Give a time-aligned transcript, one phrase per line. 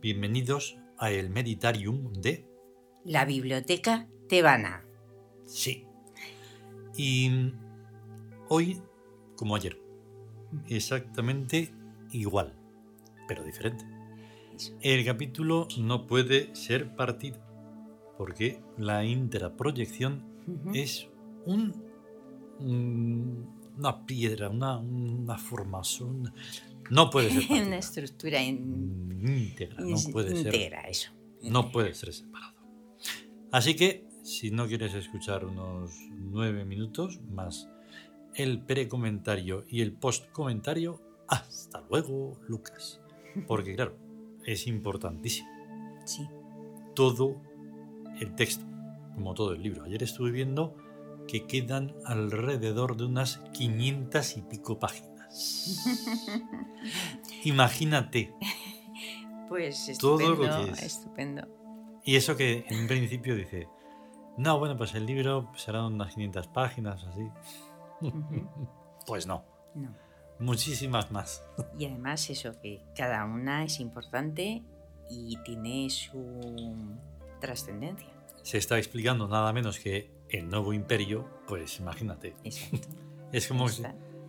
[0.00, 2.46] Bienvenidos a el Meditarium de...
[3.04, 4.84] La biblioteca tebana.
[5.46, 5.84] Sí.
[6.96, 7.28] Y
[8.48, 8.80] hoy,
[9.34, 9.82] como ayer,
[10.68, 11.74] exactamente
[12.12, 12.54] igual,
[13.26, 13.84] pero diferente.
[14.80, 17.40] El capítulo no puede ser partido,
[18.16, 20.22] porque la intraproyección
[20.72, 21.08] es
[21.46, 21.74] un,
[23.76, 26.32] una piedra, una, una formación.
[26.90, 27.62] No puede ser.
[27.66, 30.74] una estructura íntegra, no puede ser.
[30.88, 31.12] eso.
[31.42, 32.54] No puede ser separado.
[33.52, 37.68] Así que, si no quieres escuchar unos nueve minutos más
[38.34, 43.00] el precomentario y el postcomentario, hasta luego, Lucas.
[43.46, 43.96] Porque, claro,
[44.44, 45.48] es importantísimo.
[46.04, 46.26] Sí.
[46.94, 47.40] Todo
[48.20, 48.64] el texto,
[49.14, 49.84] como todo el libro.
[49.84, 50.76] Ayer estuve viendo
[51.26, 55.13] que quedan alrededor de unas 500 y pico páginas.
[57.44, 58.34] Imagínate.
[59.48, 60.82] Pues estupendo, todo lo que es.
[60.82, 61.46] estupendo.
[62.04, 63.68] Y eso que en principio dice,
[64.36, 67.28] no, bueno, pues el libro será unas 500 páginas, así.
[69.06, 69.44] pues no.
[69.74, 69.94] No.
[70.38, 71.42] Muchísimas más.
[71.78, 74.62] Y además eso, que cada una es importante
[75.08, 76.96] y tiene su
[77.40, 78.08] trascendencia.
[78.42, 82.34] Se está explicando nada menos que el nuevo imperio, pues imagínate.
[82.44, 82.88] Exacto.
[83.32, 83.82] es como si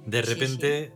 [0.05, 0.93] de repente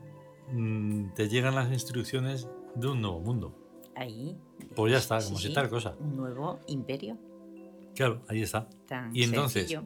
[0.52, 3.56] mm, te llegan las instrucciones de un nuevo mundo.
[3.96, 4.38] Ahí.
[4.76, 5.96] Pues ya está, como si tal cosa.
[6.00, 7.18] Un nuevo imperio.
[7.96, 8.70] Claro, ahí está.
[9.14, 9.78] y entonces,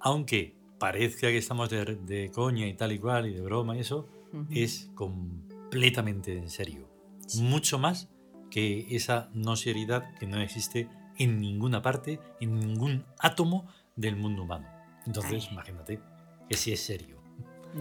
[0.00, 4.06] aunque parezca que estamos de, coña y tal y cual y de broma y eso,
[4.50, 6.88] es completamente en serio.
[7.40, 8.08] Mucho más
[8.50, 10.88] que esa no seriedad que no existe
[11.18, 13.66] en ninguna parte, en ningún átomo
[13.96, 14.68] del mundo humano.
[15.06, 16.00] Entonces, imagínate
[16.48, 17.16] que si es serio.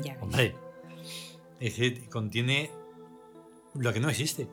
[0.02, 0.56] Ya Hombre,
[1.60, 2.70] es que contiene
[3.74, 4.48] lo que no existe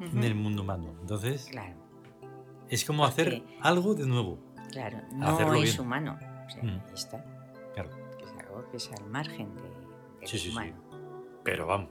[0.00, 0.94] en el mundo humano.
[1.00, 1.76] Entonces, claro.
[2.68, 4.38] es como hacer algo de nuevo.
[4.70, 6.18] Claro, no es humano.
[6.94, 7.24] está.
[7.74, 7.90] Claro.
[8.22, 10.74] Es algo que es al margen de, sí, sí, humano.
[10.90, 10.96] Sí.
[11.44, 11.90] Pero vamos,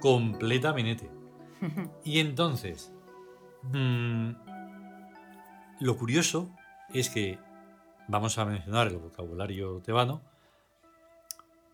[0.00, 1.10] completamente.
[2.04, 2.92] y entonces,
[3.62, 4.30] mm,
[5.80, 6.50] lo curioso
[6.92, 7.38] es que
[8.08, 10.20] vamos a mencionar el vocabulario tebano,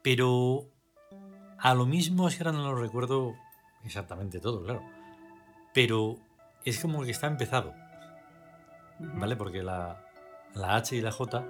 [0.02, 0.68] pero
[1.58, 3.34] a lo mismo es que ahora no lo recuerdo
[3.84, 4.82] exactamente todo, claro.
[5.72, 6.16] Pero
[6.64, 7.74] es como que está empezado,
[8.98, 9.36] ¿vale?
[9.36, 10.02] Porque la,
[10.54, 11.46] H y la J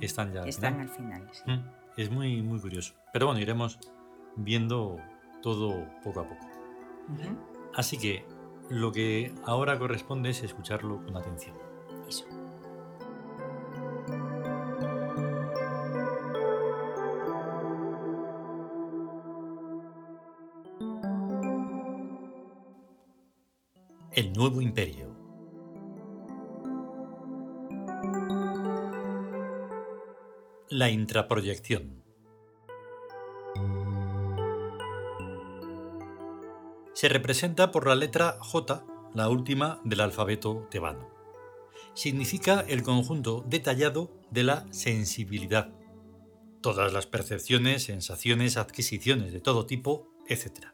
[0.00, 1.30] están ya están al final.
[1.46, 1.60] Mm,
[1.96, 2.94] es muy, muy curioso.
[3.12, 3.78] Pero bueno, iremos
[4.36, 4.98] viendo
[5.42, 6.46] todo poco a poco.
[7.74, 8.24] Así que
[8.68, 11.56] lo que ahora corresponde es escucharlo con atención.
[24.12, 25.16] El nuevo imperio.
[30.68, 32.02] La intraproyección.
[36.94, 38.84] Se representa por la letra J,
[39.14, 41.12] la última del alfabeto tebano
[41.94, 45.70] significa el conjunto detallado de la sensibilidad.
[46.60, 50.71] Todas las percepciones, sensaciones, adquisiciones de todo tipo, etc.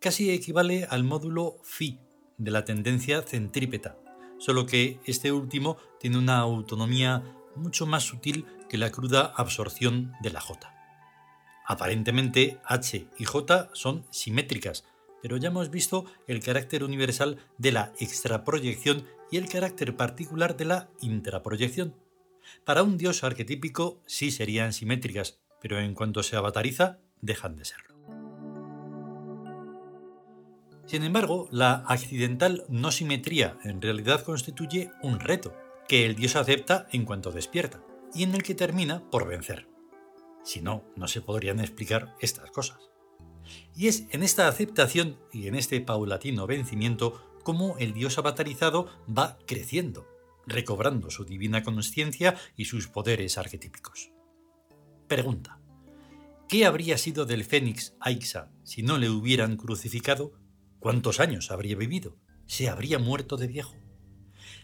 [0.00, 1.98] Casi equivale al módulo phi
[2.38, 3.98] de la tendencia centrípeta,
[4.38, 7.22] solo que este último tiene una autonomía
[7.54, 10.72] mucho más sutil que la cruda absorción de la J.
[11.66, 14.84] Aparentemente H y J son simétricas,
[15.22, 20.66] pero ya hemos visto el carácter universal de la extraproyección y el carácter particular de
[20.66, 21.96] la intraproyección.
[22.64, 27.95] Para un dios arquetípico sí serían simétricas, pero en cuanto se avatariza, dejan de serlo.
[30.86, 35.56] Sin embargo, la accidental no simetría en realidad constituye un reto,
[35.88, 37.82] que el dios acepta en cuanto despierta,
[38.14, 39.68] y en el que termina por vencer.
[40.44, 42.78] Si no, no se podrían explicar estas cosas.
[43.74, 49.38] Y es en esta aceptación y en este paulatino vencimiento cómo el dios avatarizado va
[49.46, 50.06] creciendo,
[50.46, 54.12] recobrando su divina conciencia y sus poderes arquetípicos.
[55.08, 55.60] Pregunta.
[56.48, 60.32] ¿Qué habría sido del Fénix Aixa si no le hubieran crucificado?
[60.78, 62.16] ¿Cuántos años habría vivido?
[62.46, 63.74] ¿Se habría muerto de viejo?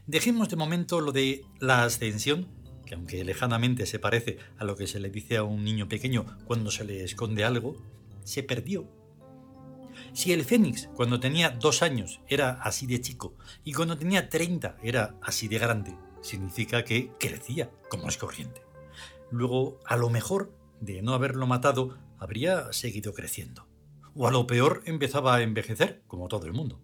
[0.06, 2.48] Dejemos de momento lo de la ascensión,
[2.86, 6.26] que aunque lejanamente se parece a lo que se le dice a un niño pequeño
[6.44, 7.76] cuando se le esconde algo,
[8.24, 8.88] se perdió
[10.12, 14.76] si el Fénix cuando tenía dos años era así de chico y cuando tenía 30
[14.82, 18.62] era así de grande, significa que crecía como es corriente.
[19.30, 23.66] Luego, a lo mejor, de no haberlo matado, habría seguido creciendo.
[24.14, 26.80] O a lo peor empezaba a envejecer, como todo el mundo.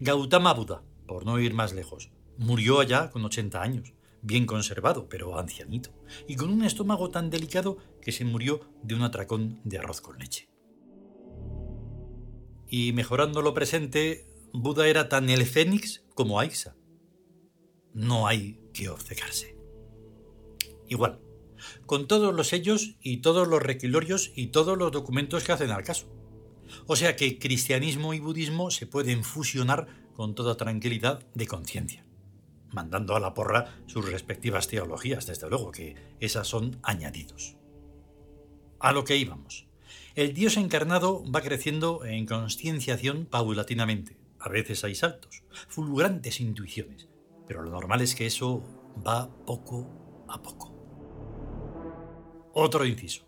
[0.00, 5.38] Gautama Buda, por no ir más lejos, murió allá con 80 años, bien conservado, pero
[5.38, 5.90] ancianito,
[6.26, 10.18] y con un estómago tan delicado que se murió de un atracón de arroz con
[10.18, 10.48] leche.
[12.68, 16.76] Y mejorando lo presente, Buda era tan el fénix como Aixa.
[17.94, 19.56] No hay que obcecarse.
[20.88, 21.20] Igual,
[21.86, 25.84] con todos los sellos y todos los requilorios y todos los documentos que hacen al
[25.84, 26.12] caso.
[26.86, 32.04] O sea que cristianismo y budismo se pueden fusionar con toda tranquilidad de conciencia,
[32.70, 37.56] mandando a la porra sus respectivas teologías, desde luego que esas son añadidos.
[38.80, 39.66] A lo que íbamos.
[40.14, 44.16] El Dios encarnado va creciendo en concienciación paulatinamente.
[44.38, 47.08] A veces hay saltos, fulgurantes intuiciones,
[47.46, 48.62] pero lo normal es que eso
[49.06, 50.72] va poco a poco.
[52.54, 53.26] Otro inciso.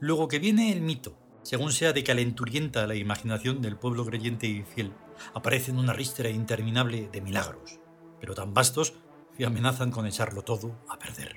[0.00, 4.62] Luego que viene el mito, según sea de calenturienta la imaginación del pueblo creyente y
[4.62, 4.92] fiel,
[5.34, 7.78] aparecen una ristra interminable de milagros,
[8.18, 8.94] pero tan vastos
[9.36, 11.36] que amenazan con echarlo todo a perder.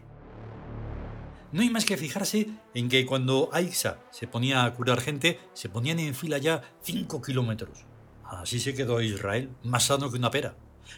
[1.51, 5.69] No hay más que fijarse en que cuando Aixa se ponía a curar gente, se
[5.69, 7.85] ponían en fila ya 5 kilómetros.
[8.23, 10.55] Así se quedó Israel, más sano que una pera.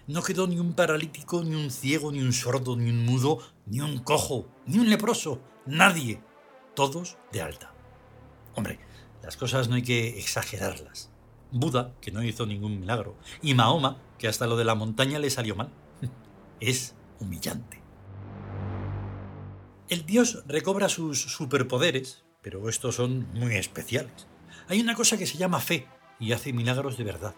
[0.07, 3.81] No quedó ni un paralítico, ni un ciego, ni un sordo, ni un mudo, ni
[3.81, 6.21] un cojo, ni un leproso, nadie.
[6.75, 7.73] Todos de alta.
[8.55, 8.79] Hombre,
[9.23, 11.11] las cosas no hay que exagerarlas.
[11.51, 15.29] Buda, que no hizo ningún milagro, y Mahoma, que hasta lo de la montaña le
[15.29, 15.69] salió mal.
[16.59, 17.81] Es humillante.
[19.87, 24.27] El dios recobra sus superpoderes, pero estos son muy especiales.
[24.67, 25.87] Hay una cosa que se llama fe
[26.19, 27.35] y hace milagros de verdad.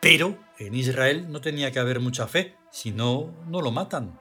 [0.00, 4.18] Pero en Israel no tenía que haber mucha fe, si no, no lo matan.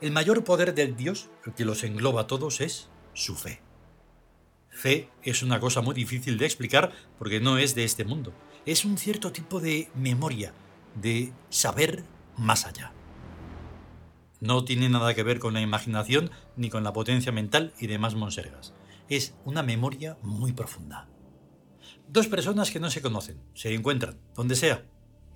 [0.00, 3.60] El mayor poder del Dios, el que los engloba a todos, es su fe.
[4.70, 8.32] Fe es una cosa muy difícil de explicar porque no es de este mundo.
[8.64, 10.54] Es un cierto tipo de memoria,
[10.94, 12.04] de saber
[12.36, 12.92] más allá.
[14.40, 18.14] No tiene nada que ver con la imaginación ni con la potencia mental y demás
[18.14, 18.72] monsergas.
[19.08, 21.08] Es una memoria muy profunda.
[22.08, 24.86] Dos personas que no se conocen, se encuentran, donde sea,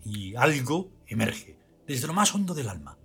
[0.04, 2.98] y algo emerge, desde lo más hondo del alma.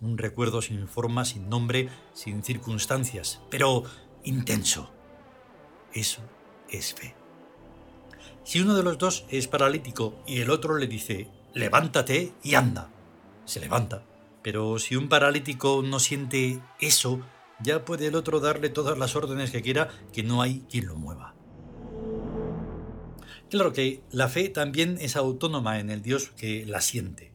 [0.00, 3.84] Un recuerdo sin forma, sin nombre, sin circunstancias, pero
[4.24, 4.92] intenso.
[5.92, 6.22] Eso
[6.70, 7.14] es fe.
[8.44, 12.90] Si uno de los dos es paralítico y el otro le dice, levántate y anda,
[13.44, 14.04] se levanta.
[14.42, 17.20] Pero si un paralítico no siente eso,
[17.60, 20.96] ya puede el otro darle todas las órdenes que quiera, que no hay quien lo
[20.96, 21.34] mueva.
[23.50, 27.32] Claro que la fe también es autónoma en el Dios que la siente,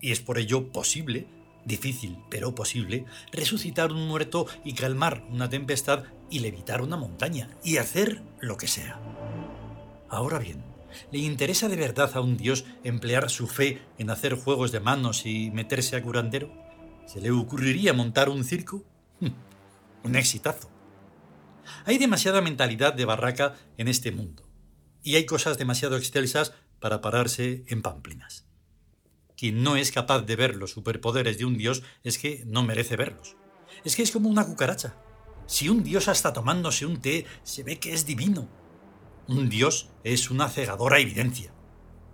[0.00, 1.26] y es por ello posible,
[1.64, 7.76] difícil pero posible, resucitar un muerto y calmar una tempestad y levitar una montaña, y
[7.76, 9.00] hacer lo que sea.
[10.08, 10.62] Ahora bien,
[11.10, 15.26] ¿le interesa de verdad a un Dios emplear su fe en hacer juegos de manos
[15.26, 16.52] y meterse a curandero?
[17.06, 18.84] ¿Se le ocurriría montar un circo?
[20.02, 20.70] un exitazo.
[21.84, 24.44] Hay demasiada mentalidad de barraca en este mundo
[25.02, 28.46] y hay cosas demasiado excelsas para pararse en pamplinas.
[29.36, 32.96] Quien no es capaz de ver los superpoderes de un dios es que no merece
[32.96, 33.36] verlos.
[33.84, 34.96] Es que es como una cucaracha.
[35.46, 38.48] Si un dios está tomándose un té, se ve que es divino.
[39.28, 41.52] Un dios es una cegadora evidencia.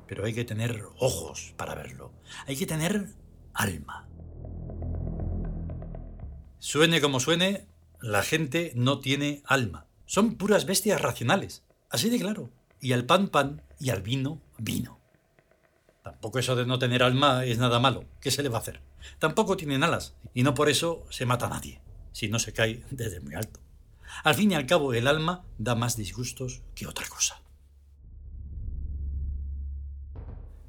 [0.07, 2.13] Pero hay que tener ojos para verlo.
[2.47, 3.09] Hay que tener
[3.55, 4.09] alma.
[6.59, 7.67] Suene como suene,
[8.01, 9.87] la gente no tiene alma.
[10.07, 11.65] Son puras bestias racionales.
[11.91, 12.51] Así de claro
[12.83, 14.99] y al pan pan y al vino vino.
[16.03, 18.05] Tampoco eso de no tener alma es nada malo.
[18.21, 18.81] ¿Qué se le va a hacer?
[19.21, 21.81] Tampoco tienen alas y no por eso se mata a nadie,
[22.13, 23.61] si no se cae desde muy alto.
[24.25, 27.43] Al fin y al cabo, el alma da más disgustos que otra cosa.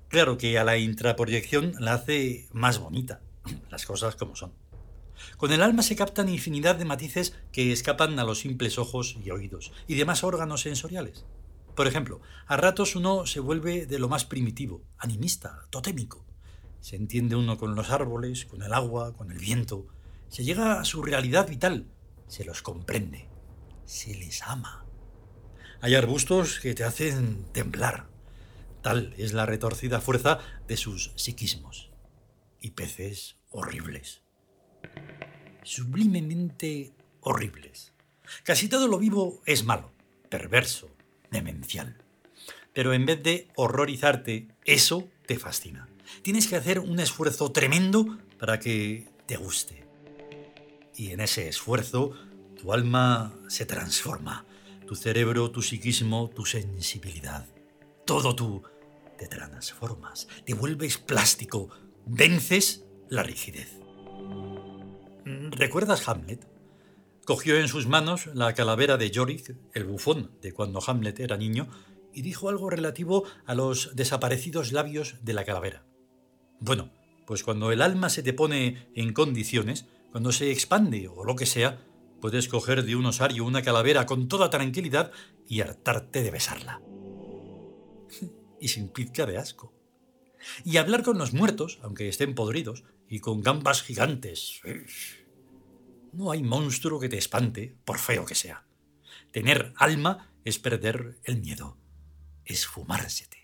[0.07, 3.21] Claro que a la intraproyección la hace más bonita,
[3.69, 4.53] las cosas como son.
[5.37, 9.31] Con el alma se captan infinidad de matices que escapan a los simples ojos y
[9.31, 11.25] oídos y demás órganos sensoriales.
[11.75, 16.23] Por ejemplo, a ratos uno se vuelve de lo más primitivo, animista, totémico.
[16.79, 19.87] Se entiende uno con los árboles, con el agua, con el viento.
[20.33, 21.85] Se llega a su realidad vital.
[22.27, 23.29] Se los comprende.
[23.85, 24.83] Se les ama.
[25.79, 28.09] Hay arbustos que te hacen temblar.
[28.81, 31.91] Tal es la retorcida fuerza de sus psiquismos.
[32.59, 34.23] Y peces horribles.
[35.61, 37.93] Sublimemente horribles.
[38.43, 39.93] Casi todo lo vivo es malo,
[40.29, 40.89] perverso,
[41.29, 42.03] demencial.
[42.73, 45.87] Pero en vez de horrorizarte, eso te fascina.
[46.23, 49.83] Tienes que hacer un esfuerzo tremendo para que te guste.
[50.95, 52.11] Y en ese esfuerzo,
[52.59, 54.45] tu alma se transforma.
[54.87, 57.47] Tu cerebro, tu psiquismo, tu sensibilidad.
[58.05, 58.63] Todo tú
[59.17, 61.69] te transformas, te vuelves plástico
[62.05, 63.79] vences la rigidez.
[65.51, 66.47] ¿Recuerdas Hamlet?
[67.25, 71.69] Cogió en sus manos la calavera de Yorick, el bufón de cuando Hamlet era niño,
[72.13, 75.85] y dijo algo relativo a los desaparecidos labios de la calavera.
[76.59, 76.91] Bueno,
[77.25, 81.47] pues cuando el alma se te pone en condiciones, cuando se expande o lo que
[81.47, 81.83] sea,
[82.21, 85.11] puedes coger de un osario una calavera con toda tranquilidad
[85.47, 86.83] y hartarte de besarla.
[88.61, 89.73] y sin pizca de asco.
[90.63, 94.61] Y hablar con los muertos, aunque estén podridos, y con gambas gigantes.
[96.13, 98.67] No hay monstruo que te espante, por feo que sea.
[99.31, 101.79] Tener alma es perder el miedo,
[102.45, 103.42] es fumársete.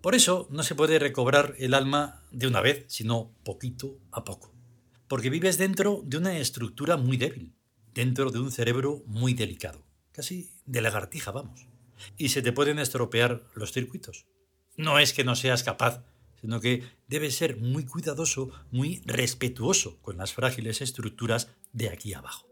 [0.00, 4.54] Por eso no se puede recobrar el alma de una vez, sino poquito a poco.
[5.08, 7.54] Porque vives dentro de una estructura muy débil,
[7.92, 11.66] dentro de un cerebro muy delicado, casi de lagartija, vamos.
[12.16, 14.26] Y se te pueden estropear los circuitos.
[14.76, 16.02] No es que no seas capaz,
[16.40, 22.48] sino que debes ser muy cuidadoso, muy respetuoso con las frágiles estructuras de aquí abajo.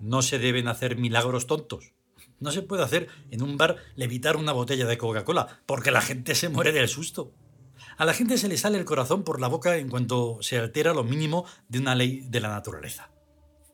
[0.00, 1.94] No se deben hacer milagros tontos,
[2.40, 6.34] no se puede hacer en un bar levitar una botella de Coca-Cola, porque la gente
[6.34, 7.32] se muere del susto.
[7.96, 10.94] A la gente se le sale el corazón por la boca en cuanto se altera
[10.94, 13.10] lo mínimo de una ley de la naturaleza.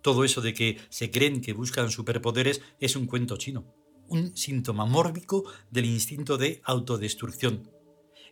[0.02, 3.72] Todo eso de que se creen que buscan superpoderes es un cuento chino,
[4.08, 7.70] un síntoma mórbico del instinto de autodestrucción.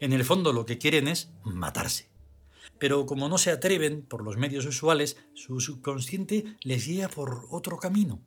[0.00, 2.10] En el fondo lo que quieren es matarse.
[2.78, 7.78] Pero como no se atreven por los medios usuales, su subconsciente les guía por otro
[7.78, 8.20] camino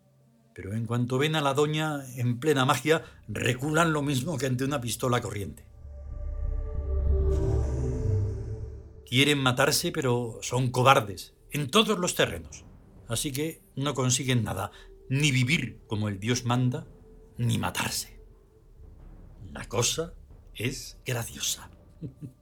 [0.57, 4.63] pero en cuanto ven a la doña en plena magia, reculan lo mismo que ante
[4.63, 5.63] una pistola corriente.
[9.05, 12.65] Quieren matarse, pero son cobardes, en todos los terrenos.
[13.07, 14.71] Así que no consiguen nada,
[15.09, 16.87] ni vivir como el Dios manda,
[17.37, 18.19] ni matarse.
[19.53, 20.15] La cosa
[20.55, 21.69] es graciosa.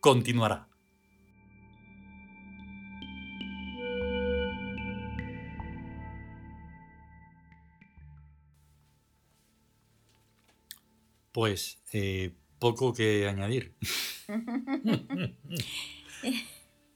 [0.00, 0.66] continuará.
[11.32, 13.74] Pues eh, poco que añadir.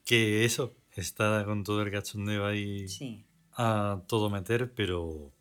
[0.05, 2.87] que eso, está con todo el cachondeo ahí
[3.57, 5.33] a todo meter, pero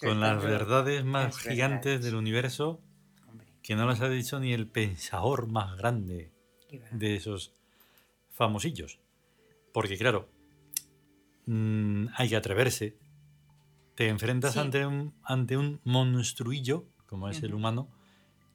[0.00, 2.80] con las verdades más gigantes del universo
[3.64, 6.30] que no las ha dicho ni el pensador más grande
[6.92, 7.54] de esos
[8.30, 9.00] famosillos.
[9.72, 10.28] Porque claro,
[11.46, 12.98] mm, hay que atreverse.
[13.94, 17.88] Te enfrentas ante, un, ante un monstruillo, como es el humano,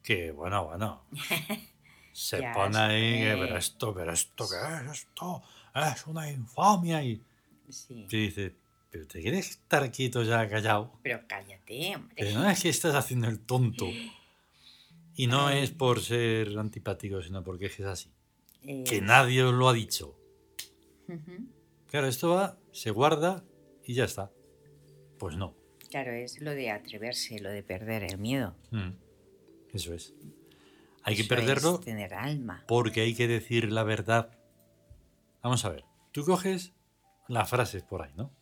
[0.04, 1.04] que bueno, bueno,
[2.12, 5.42] se pone ahí, pero esto, pero esto, ¿qué es esto?
[5.74, 7.02] Es una infamia.
[7.02, 7.20] Y
[7.68, 8.06] sí.
[8.08, 8.56] te dice,
[8.90, 10.92] pero te quieres estar quieto ya callado.
[11.02, 12.14] Pero cállate, hombre.
[12.16, 13.86] Pero no es que estás haciendo el tonto.
[15.20, 18.10] Y no es por ser antipático, sino porque es así.
[18.62, 20.18] Que eh, nadie os lo ha dicho.
[21.88, 23.44] Claro, esto va, se guarda
[23.84, 24.32] y ya está.
[25.18, 25.54] Pues no.
[25.90, 28.56] Claro, es lo de atreverse, lo de perder el miedo.
[28.70, 28.92] Mm,
[29.74, 30.14] eso es.
[31.02, 31.80] Hay que perderlo.
[31.80, 32.64] tener alma.
[32.66, 34.38] Porque hay que decir la verdad.
[35.42, 35.84] Vamos a ver.
[36.12, 36.72] Tú coges
[37.28, 38.32] las frases por ahí, ¿no?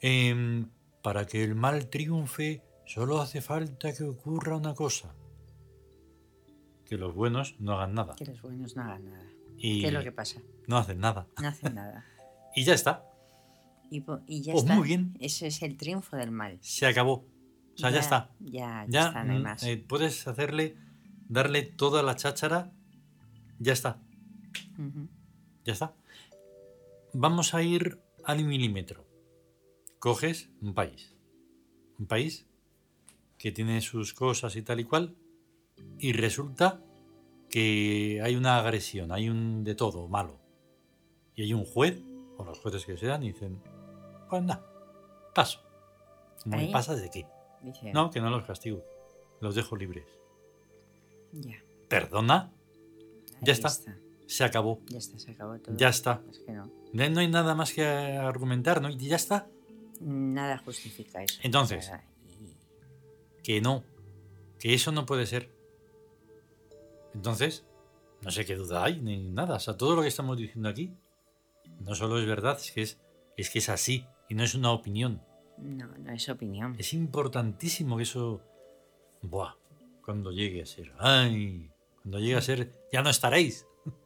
[0.00, 0.68] Em,
[1.00, 5.14] para que el mal triunfe, solo hace falta que ocurra una cosa
[6.88, 8.16] que los buenos no hagan nada.
[8.16, 9.26] Que los buenos no hagan nada.
[9.60, 10.40] ¿Qué es lo que pasa?
[10.66, 11.26] No hacen nada.
[11.40, 12.04] No hacen nada.
[12.56, 13.04] y ya está.
[13.90, 14.74] Y, ya pues está.
[14.74, 15.16] muy bien.
[15.20, 16.58] Ese es el triunfo del mal.
[16.60, 17.12] Se acabó.
[17.74, 18.30] O sea, ya, está.
[18.40, 19.62] Ya, ya, está, no hay mm, más.
[19.62, 20.76] Eh, puedes hacerle,
[21.28, 22.72] darle toda la cháchara.
[23.58, 24.00] Ya está.
[25.64, 25.94] Ya está.
[27.12, 29.06] Vamos a ir al milímetro.
[29.98, 31.14] Coges un país.
[31.98, 32.46] Un país
[33.36, 35.16] que tiene sus cosas y tal y cual
[35.98, 36.80] y resulta
[37.50, 40.38] que hay una agresión, hay un de todo malo.
[41.34, 42.02] Y hay un juez,
[42.36, 43.60] o los jueces que sean, y dicen,
[44.28, 44.64] pues nada,
[45.34, 45.60] paso.
[46.44, 47.26] ¿Me pasas de qué?
[47.92, 48.84] No, que no los castigo,
[49.40, 50.06] los dejo libres.
[51.32, 51.62] Ya.
[51.88, 52.52] ¿Perdona?
[53.42, 53.70] ya está.
[54.26, 54.80] Se acabó.
[54.88, 55.76] Ya está, se acabó todo.
[55.76, 56.22] Ya está.
[56.48, 56.70] no.
[56.92, 57.20] no.
[57.20, 58.90] hay nada más que argumentar, ¿no?
[58.90, 59.48] Y ya está.
[60.00, 61.40] Nada justifica eso.
[61.42, 61.90] Entonces,
[63.42, 63.84] que no,
[64.58, 65.57] que eso no puede ser.
[67.14, 67.66] Entonces,
[68.22, 69.56] no sé qué duda hay ni nada.
[69.56, 70.92] O sea, todo lo que estamos diciendo aquí
[71.80, 73.00] no solo es verdad, es que es,
[73.36, 75.22] es que es así y no es una opinión.
[75.58, 76.76] No, no es opinión.
[76.78, 78.42] Es importantísimo que eso.
[79.22, 79.54] Buah,
[80.04, 80.92] cuando llegue a ser.
[80.98, 81.70] ¡Ay!
[82.02, 83.66] Cuando llegue a ser, ya no estaréis.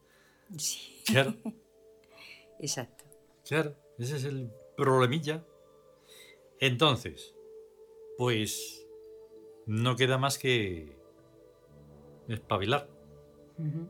[0.58, 1.02] Sí.
[1.06, 1.34] Claro.
[2.60, 3.04] Exacto.
[3.42, 3.74] Claro.
[3.98, 5.42] Ese es el problemilla.
[6.60, 7.34] Entonces,
[8.18, 8.86] pues
[9.66, 11.01] no queda más que
[12.34, 12.88] espabilar.
[13.58, 13.88] Ujú.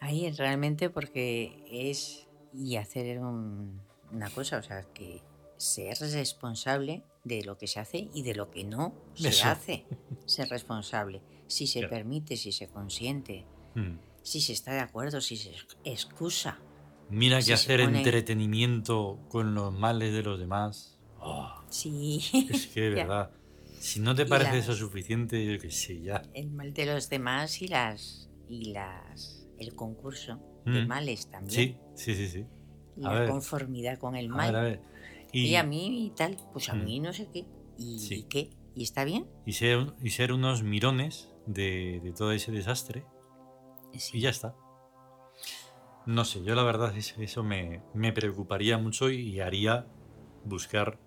[0.00, 3.80] Ahí es realmente porque es y hacer un-
[4.12, 5.22] una cosa, o sea, que
[5.56, 9.48] ser responsable de lo que se hace y de lo que no se Eso.
[9.48, 9.86] hace.
[10.26, 11.22] Ser responsable.
[11.46, 11.94] Si se Claro.
[11.94, 13.96] permite, si se consiente, Mm.
[14.22, 15.52] si se está de acuerdo, si se
[15.84, 16.58] excusa.
[17.10, 20.98] Mira que Si hacer pone- entretenimiento con los males de los demás.
[21.20, 22.20] oh, Sí.
[22.50, 23.30] es que de verdad.
[23.82, 26.22] Si no te parece eso suficiente, yo qué sé, ya.
[26.34, 30.88] El mal de los demás y las y las el concurso de Mm.
[30.88, 31.78] males también.
[31.94, 32.46] Sí, sí, sí, sí.
[32.96, 33.28] Y A la ver.
[33.30, 34.52] conformidad con el A mal.
[34.52, 34.80] ver, a ver.
[35.32, 36.84] Y, Y, a mí y tal, pues a Mm.
[36.84, 37.46] mí no sé qué.
[37.76, 38.14] ¿Y, Sí.
[38.20, 38.50] y qué?
[38.74, 39.26] ¿Y está bien?
[39.44, 43.04] y ser, y ser unos mirones de, de todo ese desastre.
[43.98, 44.18] Sí.
[44.18, 44.54] Y ya está.
[46.06, 49.86] No sé, yo la verdad es que eso me, me preocuparía mucho y haría
[50.44, 50.98] buscar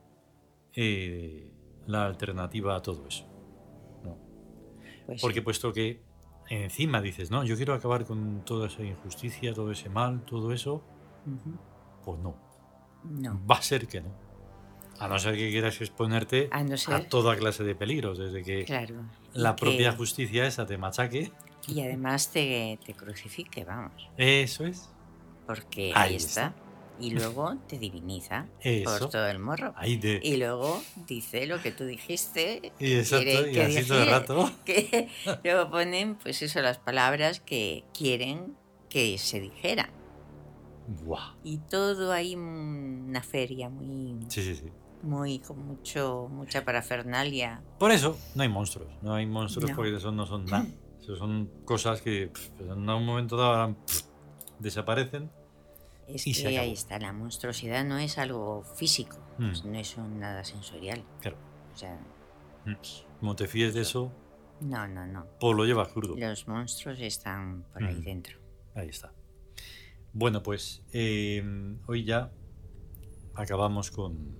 [0.74, 1.51] eh,
[1.88, 3.25] la alternativa a todo eso.
[4.04, 4.18] ¿no?
[5.06, 5.42] Pues Porque sí.
[5.42, 6.01] puesto que
[6.50, 10.84] encima dices, no, yo quiero acabar con toda esa injusticia, todo ese mal, todo eso,
[12.04, 12.36] pues no.
[13.04, 13.39] No.
[13.50, 14.10] Va a ser que no.
[15.00, 18.44] A no ser que quieras exponerte A no a ser, toda clase de peligros, desde
[18.44, 18.96] que claro.
[19.33, 21.31] la que- propia justicia esa te machaque.
[21.68, 24.09] Y además te, te crucifique, vamos.
[24.18, 24.90] Eso es.
[25.48, 26.53] Porque Ahí ahí, está.
[27.00, 29.00] Y luego te diviniza Eso.
[29.00, 29.74] por todo el morro.
[29.75, 30.00] Ahí.
[30.24, 32.72] Y luego dice lo que tú dijiste.
[32.79, 34.51] Y exacto, quiere y que así todo el rato.
[34.64, 35.10] que
[35.44, 38.55] luego ponen pues eso las palabras que quieren
[38.90, 39.90] que se dijera
[41.03, 41.34] Buah.
[41.44, 44.70] y todo ahí una feria muy Sí, sí, sí.
[45.01, 48.90] muy con mucho mucha parafernalia Por eso no hay monstruos.
[49.01, 49.75] No hay monstruos No.
[49.75, 50.66] porque eso no son nada.
[51.05, 54.01] Eso son cosas que pff, en un momento dado pff,
[54.58, 55.29] desaparecen.
[56.07, 59.46] Es Y que ahí está la monstruosidad no es algo físico Mm.
[59.48, 61.37] pues no es un nada sensorial Claro.
[61.74, 62.00] o sea
[62.65, 62.74] Mm.
[63.20, 64.11] Como te fíes de eso,
[64.61, 66.15] no no no pues lo llevas crudo.
[66.18, 68.03] los monstruos están por ahí Mm.
[68.03, 68.39] dentro
[68.75, 69.13] Ahí está.
[70.13, 71.44] Bueno, pues eh,
[71.87, 72.31] hoy ya
[73.35, 74.37] acabamos con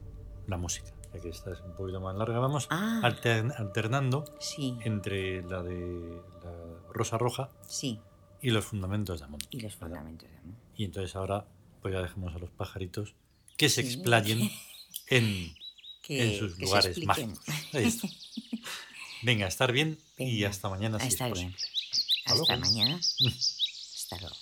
[0.48, 2.40] la música, ya que esta es un poquito más larga.
[2.40, 8.00] Vamos ah altern- alternando sí entre la de la Rosa Roja sí
[8.42, 9.40] y los fundamentos de Amón.
[9.50, 11.46] y los fundamentos de amor Y entonces ahora
[11.86, 13.14] pues ya dejemos a los pajaritos
[13.58, 14.52] que se explayen
[15.06, 15.56] en,
[16.02, 17.40] que, en sus lugares mágicos.
[17.74, 18.08] Ahí está.
[19.22, 21.56] Venga, estar bien y hasta mañana a si es posible.
[22.26, 22.96] Hasta Hasta mañana.
[23.96, 24.36] Hasta luego.